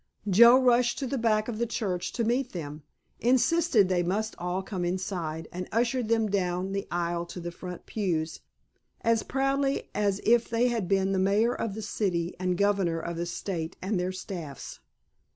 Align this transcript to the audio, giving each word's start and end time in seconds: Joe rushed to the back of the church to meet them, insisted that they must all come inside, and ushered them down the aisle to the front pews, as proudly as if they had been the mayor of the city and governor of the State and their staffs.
Joe 0.27 0.57
rushed 0.59 0.97
to 0.97 1.05
the 1.05 1.19
back 1.19 1.47
of 1.47 1.59
the 1.59 1.67
church 1.67 2.11
to 2.13 2.23
meet 2.23 2.53
them, 2.53 2.81
insisted 3.19 3.87
that 3.87 3.93
they 3.93 4.01
must 4.01 4.33
all 4.39 4.63
come 4.63 4.83
inside, 4.83 5.47
and 5.51 5.69
ushered 5.71 6.07
them 6.07 6.25
down 6.27 6.71
the 6.71 6.87
aisle 6.89 7.23
to 7.27 7.39
the 7.39 7.51
front 7.51 7.85
pews, 7.85 8.39
as 9.01 9.21
proudly 9.21 9.91
as 9.93 10.19
if 10.25 10.49
they 10.49 10.69
had 10.69 10.87
been 10.87 11.11
the 11.11 11.19
mayor 11.19 11.53
of 11.53 11.75
the 11.75 11.83
city 11.83 12.35
and 12.39 12.57
governor 12.57 12.99
of 12.99 13.15
the 13.15 13.27
State 13.27 13.75
and 13.79 13.99
their 13.99 14.11
staffs. 14.11 14.79